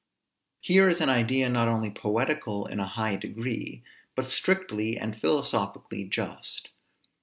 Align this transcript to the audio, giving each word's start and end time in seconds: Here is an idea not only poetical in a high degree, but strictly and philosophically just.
Here 0.61 0.89
is 0.89 0.99
an 0.99 1.09
idea 1.09 1.47
not 1.47 1.67
only 1.67 1.91
poetical 1.91 2.65
in 2.65 2.79
a 2.79 2.87
high 2.87 3.17
degree, 3.17 3.83
but 4.15 4.25
strictly 4.31 4.97
and 4.97 5.15
philosophically 5.21 6.05
just. 6.05 6.69